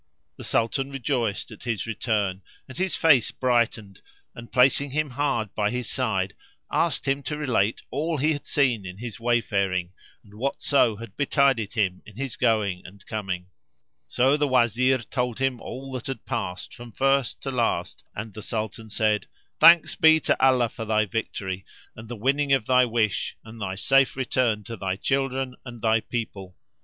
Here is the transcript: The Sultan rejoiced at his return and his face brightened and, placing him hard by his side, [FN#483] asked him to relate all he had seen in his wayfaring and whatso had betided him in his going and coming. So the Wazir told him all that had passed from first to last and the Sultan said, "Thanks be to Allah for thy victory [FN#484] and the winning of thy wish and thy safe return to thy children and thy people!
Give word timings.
The 0.35 0.43
Sultan 0.43 0.89
rejoiced 0.89 1.51
at 1.51 1.61
his 1.61 1.85
return 1.85 2.41
and 2.67 2.75
his 2.75 2.95
face 2.95 3.29
brightened 3.29 4.01
and, 4.33 4.51
placing 4.51 4.89
him 4.89 5.11
hard 5.11 5.53
by 5.53 5.69
his 5.69 5.91
side, 5.91 6.33
[FN#483] 6.71 6.79
asked 6.85 7.07
him 7.07 7.21
to 7.21 7.37
relate 7.37 7.81
all 7.91 8.17
he 8.17 8.33
had 8.33 8.47
seen 8.47 8.83
in 8.83 8.97
his 8.97 9.19
wayfaring 9.19 9.91
and 10.23 10.33
whatso 10.33 10.95
had 10.95 11.15
betided 11.15 11.75
him 11.75 12.01
in 12.03 12.15
his 12.15 12.35
going 12.35 12.81
and 12.83 13.05
coming. 13.05 13.49
So 14.07 14.37
the 14.37 14.47
Wazir 14.47 14.97
told 15.03 15.37
him 15.37 15.61
all 15.61 15.91
that 15.91 16.07
had 16.07 16.25
passed 16.25 16.73
from 16.73 16.91
first 16.91 17.39
to 17.43 17.51
last 17.51 18.03
and 18.15 18.33
the 18.33 18.41
Sultan 18.41 18.89
said, 18.89 19.27
"Thanks 19.59 19.93
be 19.93 20.19
to 20.21 20.43
Allah 20.43 20.69
for 20.69 20.83
thy 20.83 21.05
victory 21.05 21.59
[FN#484] 21.93 21.99
and 21.99 22.09
the 22.09 22.15
winning 22.15 22.53
of 22.53 22.65
thy 22.65 22.85
wish 22.85 23.37
and 23.45 23.61
thy 23.61 23.75
safe 23.75 24.15
return 24.17 24.63
to 24.63 24.75
thy 24.75 24.95
children 24.95 25.55
and 25.63 25.79
thy 25.83 25.99
people! 25.99 26.55